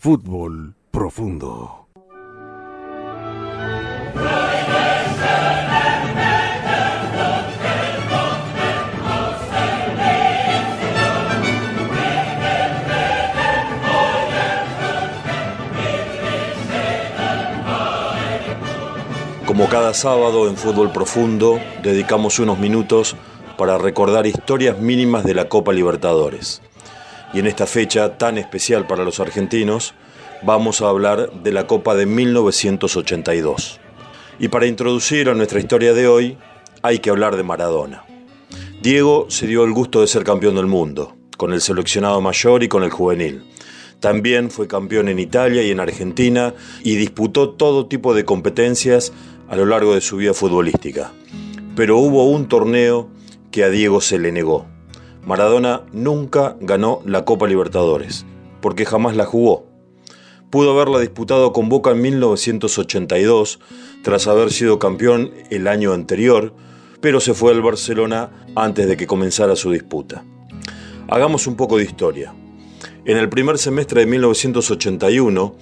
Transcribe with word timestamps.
Fútbol 0.00 0.76
profundo. 0.92 1.88
Como 19.44 19.68
cada 19.68 19.92
sábado 19.94 20.48
en 20.48 20.56
Fútbol 20.56 20.92
Profundo, 20.92 21.58
dedicamos 21.82 22.38
unos 22.38 22.60
minutos 22.60 23.16
para 23.56 23.78
recordar 23.78 24.28
historias 24.28 24.78
mínimas 24.78 25.24
de 25.24 25.34
la 25.34 25.48
Copa 25.48 25.72
Libertadores. 25.72 26.62
Y 27.32 27.40
en 27.40 27.46
esta 27.46 27.66
fecha 27.66 28.16
tan 28.16 28.38
especial 28.38 28.86
para 28.86 29.04
los 29.04 29.20
argentinos, 29.20 29.94
vamos 30.42 30.80
a 30.80 30.88
hablar 30.88 31.30
de 31.42 31.52
la 31.52 31.66
Copa 31.66 31.94
de 31.94 32.06
1982. 32.06 33.80
Y 34.38 34.48
para 34.48 34.66
introducir 34.66 35.28
a 35.28 35.34
nuestra 35.34 35.60
historia 35.60 35.92
de 35.92 36.08
hoy, 36.08 36.38
hay 36.82 37.00
que 37.00 37.10
hablar 37.10 37.36
de 37.36 37.42
Maradona. 37.42 38.04
Diego 38.80 39.26
se 39.28 39.46
dio 39.46 39.64
el 39.64 39.72
gusto 39.72 40.00
de 40.00 40.06
ser 40.06 40.24
campeón 40.24 40.54
del 40.54 40.66
mundo, 40.66 41.16
con 41.36 41.52
el 41.52 41.60
seleccionado 41.60 42.20
mayor 42.20 42.62
y 42.62 42.68
con 42.68 42.82
el 42.82 42.90
juvenil. 42.90 43.44
También 44.00 44.50
fue 44.50 44.68
campeón 44.68 45.08
en 45.08 45.18
Italia 45.18 45.62
y 45.64 45.70
en 45.70 45.80
Argentina 45.80 46.54
y 46.84 46.94
disputó 46.94 47.50
todo 47.50 47.86
tipo 47.86 48.14
de 48.14 48.24
competencias 48.24 49.12
a 49.48 49.56
lo 49.56 49.66
largo 49.66 49.94
de 49.94 50.00
su 50.00 50.16
vida 50.16 50.34
futbolística. 50.34 51.12
Pero 51.74 51.98
hubo 51.98 52.30
un 52.30 52.48
torneo 52.48 53.10
que 53.50 53.64
a 53.64 53.70
Diego 53.70 54.00
se 54.00 54.18
le 54.18 54.30
negó 54.30 54.66
Maradona 55.28 55.82
nunca 55.92 56.56
ganó 56.58 57.02
la 57.04 57.26
Copa 57.26 57.46
Libertadores, 57.46 58.24
porque 58.62 58.86
jamás 58.86 59.14
la 59.14 59.26
jugó. 59.26 59.66
Pudo 60.48 60.70
haberla 60.70 61.00
disputado 61.00 61.52
con 61.52 61.68
Boca 61.68 61.90
en 61.90 62.00
1982, 62.00 63.60
tras 64.02 64.26
haber 64.26 64.50
sido 64.50 64.78
campeón 64.78 65.32
el 65.50 65.68
año 65.68 65.92
anterior, 65.92 66.54
pero 67.02 67.20
se 67.20 67.34
fue 67.34 67.52
al 67.52 67.60
Barcelona 67.60 68.30
antes 68.56 68.88
de 68.88 68.96
que 68.96 69.06
comenzara 69.06 69.54
su 69.54 69.70
disputa. 69.70 70.24
Hagamos 71.08 71.46
un 71.46 71.56
poco 71.56 71.76
de 71.76 71.84
historia. 71.84 72.32
En 73.04 73.18
el 73.18 73.28
primer 73.28 73.58
semestre 73.58 74.00
de 74.00 74.06
1981, 74.06 75.56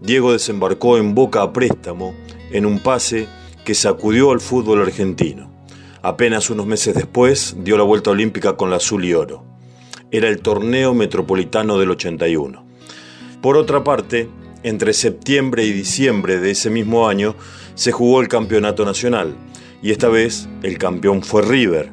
Diego 0.00 0.32
desembarcó 0.32 0.98
en 0.98 1.14
Boca 1.14 1.42
a 1.42 1.52
préstamo 1.52 2.12
en 2.50 2.66
un 2.66 2.80
pase 2.80 3.28
que 3.64 3.74
sacudió 3.74 4.32
al 4.32 4.40
fútbol 4.40 4.82
argentino. 4.82 5.51
Apenas 6.04 6.50
unos 6.50 6.66
meses 6.66 6.94
después 6.96 7.54
dio 7.58 7.76
la 7.76 7.84
vuelta 7.84 8.10
olímpica 8.10 8.56
con 8.56 8.70
la 8.70 8.76
azul 8.76 9.04
y 9.04 9.14
oro. 9.14 9.44
Era 10.10 10.28
el 10.28 10.40
torneo 10.40 10.94
metropolitano 10.94 11.78
del 11.78 11.92
81. 11.92 12.64
Por 13.40 13.56
otra 13.56 13.84
parte, 13.84 14.28
entre 14.64 14.94
septiembre 14.94 15.64
y 15.64 15.72
diciembre 15.72 16.40
de 16.40 16.50
ese 16.50 16.70
mismo 16.70 17.08
año 17.08 17.36
se 17.76 17.92
jugó 17.92 18.20
el 18.20 18.26
campeonato 18.26 18.84
nacional 18.84 19.36
y 19.80 19.92
esta 19.92 20.08
vez 20.08 20.48
el 20.64 20.76
campeón 20.76 21.22
fue 21.22 21.42
River, 21.42 21.92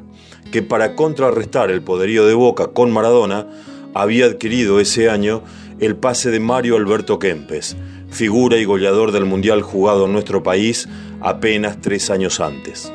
que 0.50 0.62
para 0.62 0.96
contrarrestar 0.96 1.70
el 1.70 1.82
poderío 1.82 2.26
de 2.26 2.34
Boca 2.34 2.68
con 2.68 2.90
Maradona 2.90 3.46
había 3.94 4.26
adquirido 4.26 4.80
ese 4.80 5.08
año 5.08 5.44
el 5.78 5.94
pase 5.94 6.32
de 6.32 6.40
Mario 6.40 6.76
Alberto 6.76 7.20
Kempes, 7.20 7.76
figura 8.10 8.56
y 8.58 8.64
goleador 8.64 9.12
del 9.12 9.24
Mundial 9.24 9.62
jugado 9.62 10.06
en 10.06 10.12
nuestro 10.12 10.42
país 10.42 10.88
apenas 11.20 11.80
tres 11.80 12.10
años 12.10 12.40
antes. 12.40 12.92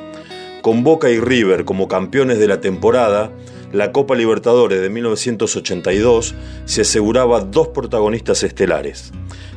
Con 0.66 0.83
Boca 0.83 1.11
y 1.11 1.19
River 1.19 1.63
como 1.63 1.88
campeones 1.88 2.39
de 2.39 2.47
la 2.47 2.59
temporada, 2.59 3.30
la 3.71 3.91
Copa 3.91 4.16
Libertadores 4.16 4.81
de 4.81 4.89
1982 4.89 6.33
se 6.66 6.81
aseguraba 6.81 7.41
dos 7.41 7.67
protagonistas 7.67 8.41
estelares. 8.41 9.11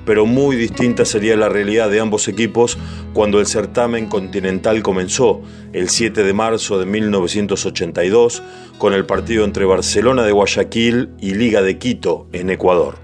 Pero 0.04 0.26
muy 0.26 0.54
distinta 0.54 1.06
sería 1.06 1.34
la 1.38 1.48
realidad 1.48 1.88
de 1.88 2.00
ambos 2.00 2.28
equipos 2.28 2.76
cuando 3.14 3.40
el 3.40 3.46
certamen 3.46 4.06
continental 4.06 4.82
comenzó 4.82 5.40
el 5.72 5.88
7 5.88 6.24
de 6.24 6.32
marzo 6.34 6.78
de 6.78 6.84
1982 6.84 8.42
con 8.76 8.92
el 8.92 9.06
partido 9.06 9.46
entre 9.46 9.64
Barcelona 9.64 10.24
de 10.24 10.32
Guayaquil 10.32 11.08
y 11.18 11.32
Liga 11.36 11.62
de 11.62 11.78
Quito 11.78 12.26
en 12.34 12.50
Ecuador. 12.50 12.96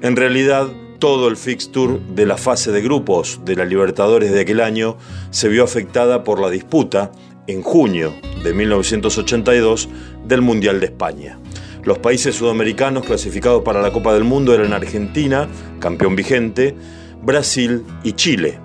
En 0.00 0.14
realidad, 0.14 0.68
todo 1.00 1.26
el 1.26 1.36
fixture 1.36 1.98
de 2.14 2.26
la 2.26 2.36
fase 2.36 2.70
de 2.70 2.80
grupos 2.80 3.40
de 3.44 3.56
la 3.56 3.64
Libertadores 3.64 4.30
de 4.30 4.42
aquel 4.42 4.60
año 4.60 4.96
se 5.30 5.48
vio 5.48 5.64
afectada 5.64 6.22
por 6.22 6.40
la 6.40 6.48
disputa 6.48 7.10
en 7.46 7.62
junio 7.62 8.14
de 8.42 8.54
1982 8.54 9.88
del 10.24 10.42
Mundial 10.42 10.80
de 10.80 10.86
España. 10.86 11.38
Los 11.84 11.98
países 11.98 12.36
sudamericanos 12.36 13.04
clasificados 13.04 13.62
para 13.62 13.82
la 13.82 13.92
Copa 13.92 14.14
del 14.14 14.24
Mundo 14.24 14.54
eran 14.54 14.72
Argentina, 14.72 15.48
campeón 15.80 16.14
vigente, 16.14 16.76
Brasil 17.22 17.84
y 18.04 18.12
Chile. 18.12 18.58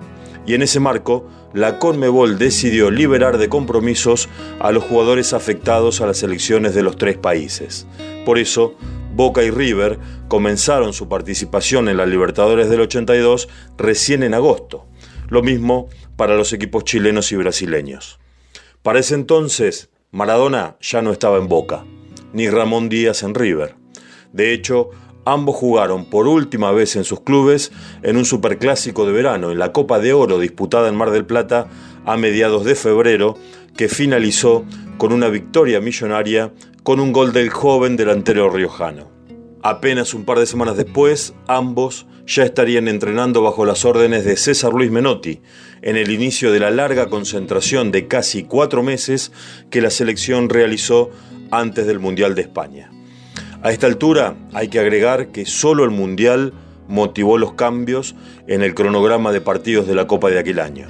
Y 0.46 0.54
en 0.54 0.62
ese 0.62 0.80
marco, 0.80 1.28
la 1.52 1.78
Conmebol 1.78 2.38
decidió 2.38 2.90
liberar 2.90 3.38
de 3.38 3.48
compromisos 3.48 4.28
a 4.60 4.70
los 4.70 4.84
jugadores 4.84 5.32
afectados 5.32 6.00
a 6.00 6.06
las 6.06 6.22
elecciones 6.22 6.74
de 6.74 6.82
los 6.82 6.96
tres 6.96 7.16
países. 7.16 7.86
Por 8.24 8.38
eso, 8.38 8.74
Boca 9.14 9.42
y 9.42 9.50
River 9.50 9.98
comenzaron 10.28 10.92
su 10.92 11.08
participación 11.08 11.88
en 11.88 11.96
la 11.96 12.06
Libertadores 12.06 12.70
del 12.70 12.82
82 12.82 13.48
recién 13.76 14.22
en 14.22 14.34
agosto. 14.34 14.86
Lo 15.28 15.42
mismo 15.42 15.88
para 16.16 16.36
los 16.36 16.52
equipos 16.52 16.84
chilenos 16.84 17.32
y 17.32 17.36
brasileños. 17.36 18.20
Para 18.82 19.00
ese 19.00 19.14
entonces, 19.14 19.90
Maradona 20.10 20.76
ya 20.80 21.02
no 21.02 21.12
estaba 21.12 21.38
en 21.38 21.48
Boca, 21.48 21.84
ni 22.32 22.48
Ramón 22.48 22.88
Díaz 22.88 23.22
en 23.22 23.34
River. 23.34 23.74
De 24.32 24.52
hecho, 24.52 24.90
ambos 25.24 25.56
jugaron 25.56 26.04
por 26.04 26.28
última 26.28 26.70
vez 26.70 26.96
en 26.96 27.04
sus 27.04 27.20
clubes 27.20 27.72
en 28.02 28.16
un 28.16 28.24
superclásico 28.24 29.04
de 29.04 29.12
verano, 29.12 29.50
en 29.50 29.58
la 29.58 29.72
Copa 29.72 29.98
de 29.98 30.12
Oro 30.12 30.38
disputada 30.38 30.88
en 30.88 30.96
Mar 30.96 31.10
del 31.10 31.26
Plata 31.26 31.68
a 32.06 32.16
mediados 32.16 32.64
de 32.64 32.74
febrero, 32.74 33.36
que 33.76 33.88
finalizó 33.88 34.64
con 34.96 35.12
una 35.12 35.28
victoria 35.28 35.80
millonaria 35.80 36.52
con 36.82 37.00
un 37.00 37.12
gol 37.12 37.32
del 37.32 37.50
joven 37.50 37.96
delantero 37.96 38.48
riojano. 38.48 39.17
Apenas 39.62 40.14
un 40.14 40.24
par 40.24 40.38
de 40.38 40.46
semanas 40.46 40.76
después, 40.76 41.34
ambos 41.48 42.06
ya 42.26 42.44
estarían 42.44 42.86
entrenando 42.86 43.42
bajo 43.42 43.64
las 43.64 43.84
órdenes 43.84 44.24
de 44.24 44.36
César 44.36 44.72
Luis 44.72 44.92
Menotti, 44.92 45.40
en 45.82 45.96
el 45.96 46.12
inicio 46.12 46.52
de 46.52 46.60
la 46.60 46.70
larga 46.70 47.08
concentración 47.08 47.90
de 47.90 48.06
casi 48.06 48.44
cuatro 48.44 48.84
meses 48.84 49.32
que 49.68 49.80
la 49.80 49.90
selección 49.90 50.48
realizó 50.48 51.10
antes 51.50 51.86
del 51.88 51.98
Mundial 51.98 52.36
de 52.36 52.42
España. 52.42 52.92
A 53.62 53.72
esta 53.72 53.88
altura 53.88 54.36
hay 54.52 54.68
que 54.68 54.78
agregar 54.78 55.28
que 55.28 55.44
solo 55.44 55.82
el 55.82 55.90
Mundial 55.90 56.52
motivó 56.86 57.36
los 57.36 57.54
cambios 57.54 58.14
en 58.46 58.62
el 58.62 58.74
cronograma 58.74 59.32
de 59.32 59.40
partidos 59.40 59.88
de 59.88 59.96
la 59.96 60.06
Copa 60.06 60.30
de 60.30 60.38
aquel 60.38 60.60
año. 60.60 60.86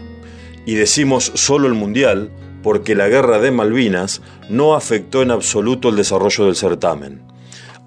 Y 0.66 0.74
decimos 0.74 1.32
solo 1.34 1.68
el 1.68 1.74
Mundial 1.74 2.30
porque 2.62 2.94
la 2.94 3.08
guerra 3.08 3.38
de 3.38 3.50
Malvinas 3.50 4.20
no 4.50 4.74
afectó 4.74 5.22
en 5.22 5.30
absoluto 5.30 5.88
el 5.88 5.96
desarrollo 5.96 6.44
del 6.44 6.56
certamen 6.56 7.28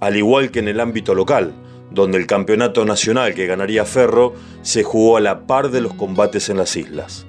al 0.02 0.18
igual 0.18 0.52
que 0.52 0.60
en 0.60 0.68
el 0.68 0.82
ámbito 0.82 1.16
local, 1.16 1.54
donde 1.92 2.18
el 2.18 2.26
campeonato 2.26 2.84
nacional 2.86 3.34
que 3.34 3.46
ganaría 3.46 3.86
Ferro 3.86 4.34
se 4.64 4.84
jugó 4.84 5.16
a 5.16 5.22
la 5.22 5.42
par 5.46 5.70
de 5.70 5.80
los 5.80 5.94
combates 5.94 6.50
en 6.50 6.58
las 6.58 6.76
islas. 6.76 7.26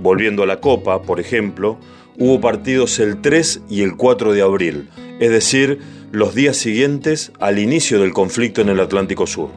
Volviendo 0.00 0.42
a 0.42 0.46
la 0.46 0.60
Copa, 0.60 1.02
por 1.02 1.20
ejemplo, 1.20 1.78
hubo 2.18 2.40
partidos 2.40 2.98
el 2.98 3.20
3 3.20 3.62
y 3.70 3.82
el 3.82 3.96
4 3.96 4.32
de 4.32 4.42
abril, 4.42 4.88
es 5.20 5.30
decir, 5.30 5.78
los 6.10 6.34
días 6.34 6.56
siguientes 6.56 7.32
al 7.38 7.58
inicio 7.58 8.00
del 8.00 8.12
conflicto 8.12 8.60
en 8.60 8.70
el 8.70 8.80
Atlántico 8.80 9.26
Sur. 9.26 9.50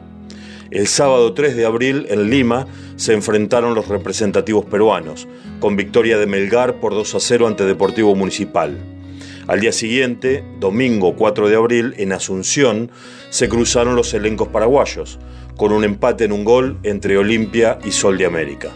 El 0.70 0.86
sábado 0.86 1.34
3 1.34 1.56
de 1.56 1.66
abril, 1.66 2.06
en 2.08 2.30
Lima, 2.30 2.66
se 2.96 3.14
enfrentaron 3.14 3.74
los 3.74 3.88
representativos 3.88 4.64
peruanos, 4.64 5.26
con 5.58 5.76
victoria 5.76 6.18
de 6.18 6.26
Melgar 6.26 6.78
por 6.78 6.94
2 6.94 7.16
a 7.16 7.20
0 7.20 7.48
ante 7.48 7.64
Deportivo 7.64 8.14
Municipal. 8.14 8.93
Al 9.46 9.60
día 9.60 9.72
siguiente, 9.72 10.42
domingo 10.58 11.16
4 11.16 11.50
de 11.50 11.56
abril, 11.56 11.94
en 11.98 12.12
Asunción, 12.12 12.90
se 13.28 13.46
cruzaron 13.50 13.94
los 13.94 14.14
elencos 14.14 14.48
paraguayos, 14.48 15.18
con 15.58 15.70
un 15.70 15.84
empate 15.84 16.24
en 16.24 16.32
un 16.32 16.44
gol 16.44 16.78
entre 16.82 17.18
Olimpia 17.18 17.78
y 17.84 17.90
Sol 17.90 18.16
de 18.16 18.24
América. 18.24 18.70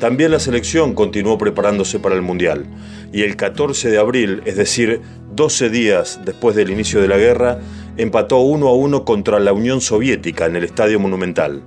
También 0.00 0.32
la 0.32 0.40
selección 0.40 0.94
continuó 0.94 1.38
preparándose 1.38 2.00
para 2.00 2.16
el 2.16 2.22
Mundial, 2.22 2.66
y 3.12 3.22
el 3.22 3.36
14 3.36 3.88
de 3.88 3.98
abril, 3.98 4.42
es 4.46 4.56
decir, 4.56 5.00
12 5.30 5.70
días 5.70 6.18
después 6.24 6.56
del 6.56 6.70
inicio 6.70 7.00
de 7.00 7.06
la 7.06 7.16
guerra, 7.16 7.60
empató 7.96 8.38
1 8.38 8.66
a 8.66 8.74
1 8.74 9.04
contra 9.04 9.38
la 9.38 9.52
Unión 9.52 9.80
Soviética 9.80 10.46
en 10.46 10.56
el 10.56 10.64
Estadio 10.64 10.98
Monumental. 10.98 11.62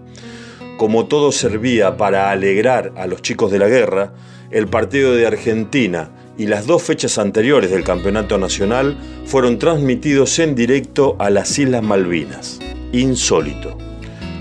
Como 0.77 1.05
todo 1.05 1.31
servía 1.31 1.95
para 1.95 2.29
alegrar 2.29 2.91
a 2.97 3.07
los 3.07 3.21
chicos 3.21 3.53
de 3.53 3.59
la 3.59 3.69
guerra, 3.69 4.13
el 4.51 4.67
partido 4.67 5.15
de 5.15 5.25
Argentina 5.25 6.11
y 6.37 6.45
las 6.45 6.67
dos 6.67 6.83
fechas 6.83 7.17
anteriores 7.17 7.71
del 7.71 7.83
Campeonato 7.83 8.37
Nacional 8.37 8.97
fueron 9.25 9.57
transmitidos 9.57 10.37
en 10.39 10.55
directo 10.55 11.15
a 11.19 11.29
las 11.29 11.57
Islas 11.57 11.83
Malvinas. 11.83 12.59
Insólito. 12.91 13.77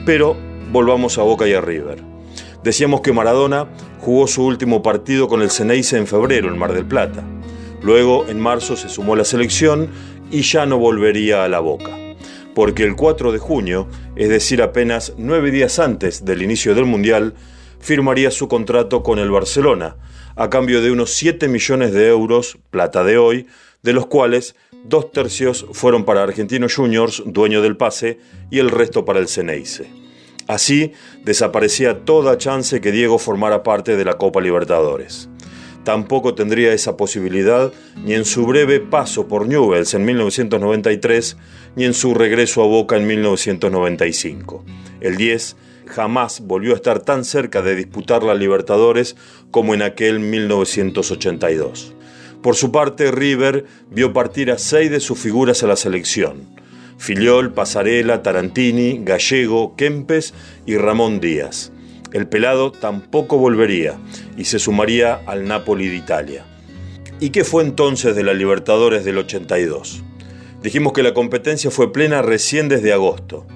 Pero 0.05 0.37
volvamos 0.71 1.19
a 1.19 1.23
Boca 1.23 1.49
y 1.49 1.55
a 1.55 1.61
River. 1.61 2.03
Decíamos 2.63 3.01
que 3.01 3.13
Maradona 3.13 3.69
jugó 4.01 4.27
su 4.27 4.45
último 4.45 4.83
partido 4.83 5.29
con 5.29 5.41
el 5.41 5.51
Ceneice 5.51 5.97
en 5.97 6.07
febrero 6.07 6.49
en 6.49 6.59
Mar 6.59 6.73
del 6.73 6.85
Plata. 6.85 7.25
Luego, 7.83 8.27
en 8.29 8.41
marzo, 8.41 8.77
se 8.77 8.89
sumó 8.89 9.15
a 9.15 9.19
la 9.19 9.25
selección 9.25 9.89
y 10.31 10.43
ya 10.43 10.67
no 10.67 10.79
volvería 10.79 11.45
a 11.45 11.49
la 11.49 11.61
Boca. 11.61 11.91
porque 12.55 12.85
el 12.85 12.97
4 12.97 13.33
de 13.33 13.39
junio, 13.39 13.87
es 14.17 14.31
decir, 14.31 14.63
apenas 14.63 15.13
nueve 15.19 15.51
días 15.51 15.79
antes 15.79 16.25
del 16.25 16.41
inicio 16.41 16.75
del 16.75 16.87
Mundial, 16.87 17.35
firmaría 17.81 18.31
su 18.31 18.49
contrato 18.49 19.03
con 19.03 19.19
el 19.19 19.31
Barcelona, 19.31 19.97
a 20.37 20.51
cambio 20.51 20.83
de 20.83 20.91
unos 20.91 21.15
7 21.15 21.49
millones 21.49 21.93
de 21.93 22.09
euros, 22.09 22.59
plata 22.71 23.03
de 23.03 23.17
hoy, 23.19 23.47
de 23.83 23.95
los 23.95 24.07
cuales 24.07 24.55
dos 24.85 25.11
tercios 25.11 25.67
fueron 25.73 26.05
para 26.05 26.23
Argentinos 26.23 26.75
Juniors, 26.75 27.23
dueño 27.27 27.63
del 27.63 27.77
pase, 27.77 28.19
y 28.51 28.59
el 28.59 28.71
resto 28.71 29.05
para 29.05 29.19
el 29.19 29.29
Ceneice. 29.29 29.91
Así 30.47 30.93
desaparecía 31.25 32.05
toda 32.05 32.39
chance 32.39 32.81
que 32.81 32.93
Diego 32.93 33.19
formara 33.19 33.63
parte 33.63 33.97
de 33.97 34.05
la 34.05 34.15
Copa 34.15 34.41
Libertadores. 34.41 35.29
Tampoco 35.83 36.35
tendría 36.35 36.73
esa 36.73 36.97
posibilidad 36.97 37.73
ni 38.05 38.15
en 38.15 38.25
su 38.25 38.45
breve 38.45 38.81
paso 38.81 39.29
por 39.29 39.47
Newells 39.47 39.95
en 39.95 40.05
1993, 40.05 41.37
ni 41.77 41.85
en 41.85 41.95
su 41.95 42.13
regreso 42.13 42.63
a 42.63 42.67
Boca 42.67 42.97
en 42.97 43.07
1995. 43.07 44.65
El 45.01 45.17
10 45.17 45.57
jamás 45.87 46.41
volvió 46.41 46.73
a 46.73 46.77
estar 46.77 47.01
tan 47.01 47.25
cerca 47.25 47.63
de 47.63 47.75
disputar 47.75 48.23
la 48.23 48.35
Libertadores 48.35 49.17
como 49.51 49.75
en 49.75 49.83
aquel 49.83 50.21
1982. 50.21 51.95
Por 52.43 52.55
su 52.55 52.71
parte, 52.71 53.11
River 53.11 53.65
vio 53.91 54.13
partir 54.13 54.51
a 54.51 54.59
seis 54.59 54.91
de 54.91 55.01
sus 55.01 55.19
figuras 55.19 55.63
a 55.63 55.67
la 55.67 55.77
selección. 55.77 56.57
Filiol, 56.99 57.53
Pasarela, 57.53 58.23
Tarantini, 58.23 59.01
Gallego, 59.03 59.75
Kempes 59.77 60.35
y 60.65 60.77
Ramón 60.77 61.21
Díaz. 61.21 61.73
El 62.13 62.29
pelado 62.29 62.73
tampoco 62.73 63.37
volvería 63.39 63.99
y 64.37 64.45
se 64.45 64.59
sumaría 64.59 65.21
al 65.27 65.47
Napoli 65.47 65.89
de 65.89 65.97
Italia. 65.97 66.45
¿Y 67.21 67.31
qué 67.31 67.45
fue 67.45 67.63
entonces 67.63 68.15
de 68.15 68.23
la 68.23 68.35
Libertadores 68.35 69.05
del 69.05 69.19
82? 69.19 70.03
Dijimos 70.63 70.93
que 70.93 71.03
la 71.03 71.15
competencia 71.15 71.71
fue 71.71 71.93
plena 71.93 72.23
recién 72.23 72.69
desde 72.69 72.93
agosto. 72.93 73.47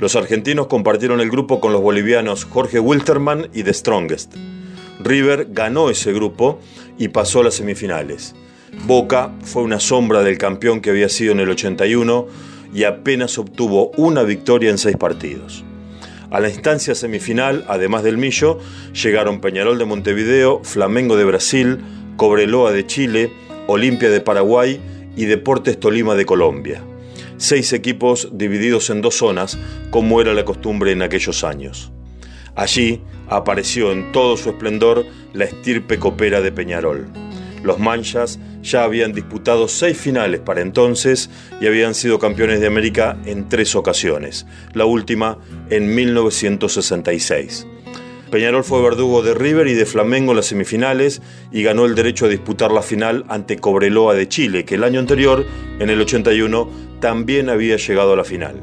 Los 0.00 0.16
argentinos 0.16 0.66
compartieron 0.66 1.20
el 1.20 1.30
grupo 1.30 1.60
con 1.60 1.74
los 1.74 1.82
bolivianos 1.82 2.46
Jorge 2.46 2.80
Wilterman 2.80 3.48
y 3.52 3.64
The 3.64 3.74
Strongest. 3.74 4.34
River 4.98 5.48
ganó 5.50 5.90
ese 5.90 6.14
grupo 6.14 6.58
y 6.96 7.08
pasó 7.08 7.40
a 7.40 7.44
las 7.44 7.54
semifinales. 7.54 8.34
Boca 8.86 9.30
fue 9.42 9.62
una 9.62 9.78
sombra 9.78 10.22
del 10.22 10.38
campeón 10.38 10.80
que 10.80 10.88
había 10.88 11.10
sido 11.10 11.32
en 11.32 11.40
el 11.40 11.50
81 11.50 12.26
y 12.72 12.84
apenas 12.84 13.36
obtuvo 13.36 13.90
una 13.98 14.22
victoria 14.22 14.70
en 14.70 14.78
seis 14.78 14.96
partidos. 14.96 15.64
A 16.30 16.40
la 16.40 16.48
instancia 16.48 16.94
semifinal, 16.94 17.66
además 17.68 18.02
del 18.02 18.16
Millo, 18.16 18.58
llegaron 18.94 19.40
Peñarol 19.42 19.78
de 19.78 19.84
Montevideo, 19.84 20.62
Flamengo 20.64 21.16
de 21.16 21.24
Brasil, 21.24 21.78
Cobreloa 22.16 22.72
de 22.72 22.86
Chile, 22.86 23.32
Olimpia 23.66 24.08
de 24.08 24.22
Paraguay 24.22 24.80
y 25.14 25.26
Deportes 25.26 25.78
Tolima 25.78 26.14
de 26.14 26.24
Colombia. 26.24 26.80
Seis 27.40 27.72
equipos 27.72 28.28
divididos 28.32 28.90
en 28.90 29.00
dos 29.00 29.14
zonas, 29.16 29.56
como 29.88 30.20
era 30.20 30.34
la 30.34 30.44
costumbre 30.44 30.92
en 30.92 31.00
aquellos 31.00 31.42
años. 31.42 31.90
Allí 32.54 33.00
apareció 33.30 33.92
en 33.92 34.12
todo 34.12 34.36
su 34.36 34.50
esplendor 34.50 35.06
la 35.32 35.46
estirpe 35.46 35.98
copera 35.98 36.42
de 36.42 36.52
Peñarol. 36.52 37.06
Los 37.62 37.78
manchas 37.78 38.38
ya 38.62 38.84
habían 38.84 39.14
disputado 39.14 39.68
seis 39.68 39.96
finales 39.96 40.40
para 40.40 40.60
entonces 40.60 41.30
y 41.62 41.66
habían 41.66 41.94
sido 41.94 42.18
campeones 42.18 42.60
de 42.60 42.66
América 42.66 43.16
en 43.24 43.48
tres 43.48 43.74
ocasiones, 43.74 44.44
la 44.74 44.84
última 44.84 45.38
en 45.70 45.94
1966. 45.94 47.66
Peñarol 48.30 48.62
fue 48.62 48.80
verdugo 48.80 49.22
de 49.22 49.34
River 49.34 49.66
y 49.66 49.74
de 49.74 49.86
Flamengo 49.86 50.30
en 50.30 50.36
las 50.36 50.46
semifinales 50.46 51.20
y 51.50 51.64
ganó 51.64 51.84
el 51.84 51.96
derecho 51.96 52.26
a 52.26 52.28
disputar 52.28 52.70
la 52.70 52.82
final 52.82 53.24
ante 53.28 53.56
Cobreloa 53.56 54.14
de 54.14 54.28
Chile, 54.28 54.64
que 54.64 54.76
el 54.76 54.84
año 54.84 55.00
anterior, 55.00 55.44
en 55.80 55.90
el 55.90 56.00
81, 56.00 56.70
también 57.00 57.50
había 57.50 57.76
llegado 57.76 58.12
a 58.12 58.16
la 58.16 58.22
final. 58.22 58.60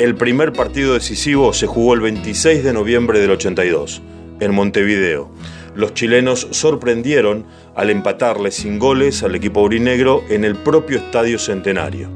El 0.00 0.16
primer 0.16 0.52
partido 0.52 0.94
decisivo 0.94 1.52
se 1.52 1.68
jugó 1.68 1.94
el 1.94 2.00
26 2.00 2.64
de 2.64 2.72
noviembre 2.72 3.20
del 3.20 3.30
82, 3.30 4.02
en 4.40 4.54
Montevideo. 4.54 5.30
Los 5.76 5.94
chilenos 5.94 6.48
sorprendieron 6.50 7.46
al 7.76 7.90
empatarle 7.90 8.50
sin 8.50 8.80
goles 8.80 9.22
al 9.22 9.36
equipo 9.36 9.60
aurinegro 9.60 10.24
en 10.28 10.44
el 10.44 10.56
propio 10.56 10.98
Estadio 10.98 11.38
Centenario. 11.38 12.10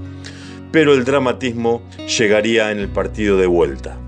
Pero 0.72 0.94
el 0.94 1.04
dramatismo 1.04 1.82
llegaría 2.18 2.72
en 2.72 2.80
el 2.80 2.88
partido 2.88 3.36
de 3.36 3.46
vuelta. 3.46 4.00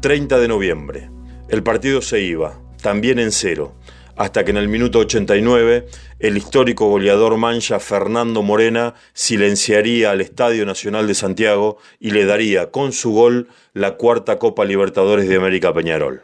30 0.00 0.38
de 0.38 0.48
noviembre. 0.48 1.13
El 1.48 1.62
partido 1.62 2.00
se 2.00 2.22
iba, 2.22 2.58
también 2.80 3.18
en 3.18 3.30
cero, 3.30 3.74
hasta 4.16 4.44
que 4.44 4.50
en 4.50 4.56
el 4.56 4.68
minuto 4.68 5.00
89 5.00 5.86
el 6.18 6.38
histórico 6.38 6.88
goleador 6.88 7.36
mancha 7.36 7.78
Fernando 7.80 8.42
Morena 8.42 8.94
silenciaría 9.12 10.10
al 10.10 10.22
Estadio 10.22 10.64
Nacional 10.64 11.06
de 11.06 11.14
Santiago 11.14 11.76
y 12.00 12.12
le 12.12 12.24
daría 12.24 12.70
con 12.70 12.92
su 12.92 13.12
gol 13.12 13.48
la 13.74 13.96
cuarta 13.96 14.38
Copa 14.38 14.64
Libertadores 14.64 15.28
de 15.28 15.36
América 15.36 15.74
Peñarol. 15.74 16.22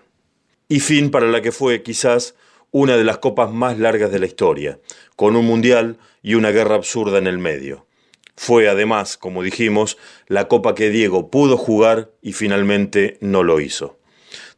Y 0.69 0.81
fin 0.81 1.11
para 1.11 1.27
la 1.27 1.43
que 1.43 1.53
fue 1.53 1.83
quizás 1.83 2.35
una 2.71 2.97
de 2.97 3.05
las 3.05 3.19
copas 3.19 3.53
más 3.53 3.79
largas 3.79 4.11
de 4.11 4.21
la 4.21 4.27
historia, 4.27 4.79
con 5.17 5.37
un 5.37 5.45
mundial 5.45 5.99
y 6.23 6.35
una 6.35 6.51
guerra 6.51 6.77
absurda 6.77 7.19
en 7.19 7.27
el 7.27 7.39
medio. 7.39 7.87
Fue 8.37 8.71
además, 8.71 9.19
como 9.19 9.43
dijimos, 9.43 9.99
la 10.29 10.49
copa 10.49 10.75
que 10.75 10.89
Diego 10.89 11.31
pudo 11.31 11.59
jugar 11.59 12.11
y 12.23 12.33
finalmente 12.33 13.19
no 13.21 13.43
lo 13.43 13.61
hizo. 13.61 14.00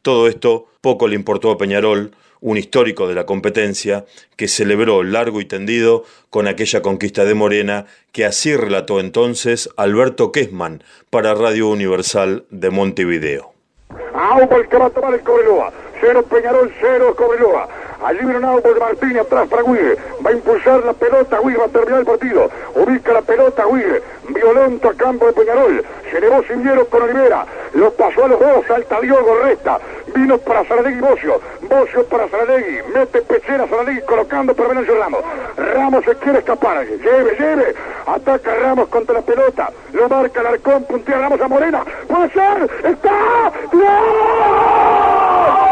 Todo 0.02 0.26
esto 0.26 0.66
poco 0.80 1.06
le 1.06 1.14
importó 1.14 1.52
a 1.52 1.58
Peñarol, 1.58 2.10
un 2.40 2.56
histórico 2.56 3.06
de 3.06 3.14
la 3.14 3.24
competencia, 3.24 4.04
que 4.36 4.48
celebró 4.48 5.04
largo 5.04 5.40
y 5.40 5.44
tendido 5.44 6.04
con 6.28 6.48
aquella 6.48 6.82
conquista 6.82 7.24
de 7.24 7.34
Morena 7.34 7.86
que 8.10 8.24
así 8.24 8.56
relató 8.56 8.98
entonces 8.98 9.70
Alberto 9.76 10.32
Kessman 10.32 10.82
para 11.08 11.34
Radio 11.34 11.68
Universal 11.68 12.44
de 12.50 12.70
Montevideo. 12.70 13.52
el 13.90 14.68
que 14.68 14.76
va 14.76 14.86
a 14.86 14.90
tomar 14.90 15.14
el 15.14 15.20
Cobreloa. 15.20 15.72
Cero 16.00 16.24
Peñarol, 16.28 16.72
cero 16.80 17.14
Cobreloa. 17.16 17.68
Allí 18.04 18.18
viene 18.18 18.40
de 18.40 18.80
Martín 18.80 19.18
atrás 19.18 19.48
para 19.48 19.62
Guille. 19.62 19.96
Va 20.24 20.30
a 20.30 20.32
impulsar 20.32 20.84
la 20.84 20.92
pelota. 20.92 21.38
Guille 21.38 21.56
va 21.56 21.66
a 21.66 21.68
terminar 21.68 22.00
el 22.00 22.06
partido. 22.06 22.50
Ubica 22.74 23.12
la 23.12 23.22
pelota 23.22 23.64
Guille. 23.64 24.02
Violento 24.28 24.88
a 24.88 24.94
campo 24.94 25.26
de 25.26 25.32
Peñarol. 25.32 25.84
Se 26.10 26.18
elevó 26.18 26.42
Simiero 26.42 26.84
con 26.88 27.02
Olivera. 27.02 27.46
Lo 27.74 27.92
pasó 27.92 28.24
a 28.24 28.28
los 28.28 28.40
dos. 28.40 28.66
Salta 28.66 29.00
Diogo 29.00 29.36
Resta. 29.44 29.78
Vino 30.14 30.36
para 30.38 30.66
Saladegui 30.66 31.00
Bocio. 31.00 31.40
Bocio 31.62 32.04
para 32.06 32.28
Saladegui. 32.28 32.80
Mete 32.92 33.22
pechera 33.22 33.68
Saladegui 33.68 34.02
colocando 34.02 34.52
para 34.52 34.70
Venancio 34.70 34.98
Ramos. 34.98 35.20
Ramos 35.56 36.04
se 36.04 36.16
quiere 36.16 36.40
escapar. 36.40 36.84
Lleve, 36.84 37.36
lleve. 37.38 37.74
Ataca 38.06 38.52
Ramos 38.56 38.88
contra 38.88 39.14
la 39.14 39.22
pelota. 39.22 39.70
Lo 39.92 40.08
marca 40.08 40.40
el 40.40 40.46
arcón. 40.48 40.84
Puntea 40.84 41.18
Ramos 41.18 41.40
a 41.40 41.46
Morena. 41.46 41.84
¡Puede 42.08 42.30
ser! 42.30 42.68
¡Está! 42.84 43.52
¡No! 43.72 45.71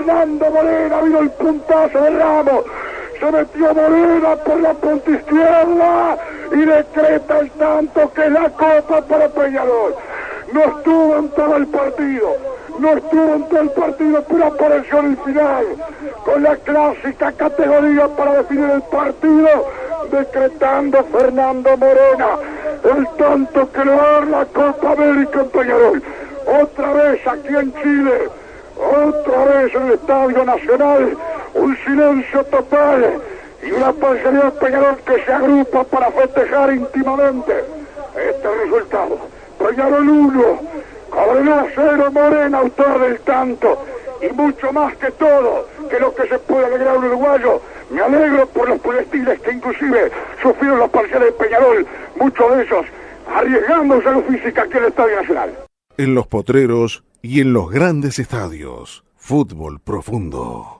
Fernando 0.00 0.50
Morena, 0.50 1.02
vino 1.02 1.18
el 1.18 1.30
puntazo 1.32 2.00
de 2.00 2.10
Ramos, 2.10 2.64
se 3.18 3.32
metió 3.32 3.74
Morena 3.74 4.34
por 4.36 4.60
la 4.60 4.72
punta 4.72 5.10
izquierda 5.10 6.16
y 6.52 6.56
decreta 6.56 7.38
el 7.40 7.50
tanto 7.50 8.10
que 8.14 8.24
es 8.24 8.32
la 8.32 8.48
copa 8.48 9.02
para 9.02 9.28
Peñarol. 9.28 9.94
No 10.54 10.60
estuvo 10.62 11.16
en 11.18 11.28
todo 11.28 11.56
el 11.56 11.66
partido, 11.66 12.36
no 12.78 12.92
estuvo 12.94 13.34
en 13.34 13.44
todo 13.44 13.60
el 13.60 13.70
partido, 13.70 14.24
pero 14.26 14.46
apareció 14.46 14.98
en 15.00 15.06
el 15.06 15.16
final, 15.18 15.66
con 16.24 16.42
la 16.42 16.56
clásica 16.56 17.32
categoría 17.32 18.08
para 18.08 18.34
definir 18.38 18.70
el 18.70 18.82
partido, 18.82 19.48
decretando 20.10 21.04
Fernando 21.12 21.76
Morena 21.76 22.28
el 22.84 23.06
tanto 23.18 23.70
que 23.70 23.84
le 23.84 23.94
va 23.94 24.24
la 24.24 24.46
Copa 24.46 24.92
América 24.92 25.40
en 25.40 25.50
Peñarol. 25.50 26.02
Otra 26.62 26.92
vez 26.94 27.26
aquí 27.26 27.54
en 27.54 27.74
Chile, 27.74 28.30
otra 28.76 29.44
vez 29.44 29.74
en 29.74 29.82
el 29.86 29.92
Estadio 29.92 30.44
Nacional, 30.44 31.16
un 31.54 31.76
silencio 31.84 32.44
total 32.44 33.20
y 33.62 33.70
una 33.72 33.92
parcialidad 33.92 34.52
Peñarol 34.54 34.96
que 34.98 35.24
se 35.24 35.32
agrupa 35.32 35.84
para 35.84 36.10
festejar 36.10 36.72
íntimamente 36.74 37.64
este 38.16 38.48
resultado. 38.64 39.18
Peñarol 39.58 40.08
1, 40.08 40.60
Cobreloa 41.10 41.66
0, 41.74 42.10
Morena, 42.12 42.58
autor 42.58 43.00
del 43.00 43.20
tanto, 43.20 43.84
y 44.22 44.32
mucho 44.34 44.72
más 44.72 44.96
que 44.96 45.10
todo, 45.12 45.68
que 45.88 46.00
lo 46.00 46.14
que 46.14 46.28
se 46.28 46.38
puede 46.38 46.66
alegrar 46.66 46.98
un 46.98 47.04
uruguayo. 47.04 47.60
Me 47.90 48.00
alegro 48.00 48.46
por 48.46 48.68
los 48.68 48.80
proyectiles 48.80 49.40
que 49.40 49.52
inclusive 49.52 50.10
sufrieron 50.42 50.78
los 50.78 50.90
parciales 50.90 51.28
de 51.28 51.44
Peñarol, 51.44 51.86
muchos 52.16 52.56
de 52.56 52.62
ellos 52.62 52.86
arriesgándose 53.34 54.08
a 54.08 54.12
lo 54.12 54.22
física 54.22 54.62
aquí 54.62 54.76
en 54.76 54.84
el 54.84 54.88
Estadio 54.90 55.16
Nacional 55.16 55.50
en 56.00 56.14
los 56.14 56.26
potreros 56.26 57.02
y 57.22 57.40
en 57.40 57.52
los 57.52 57.70
grandes 57.70 58.18
estadios. 58.18 59.04
Fútbol 59.16 59.80
profundo. 59.80 60.79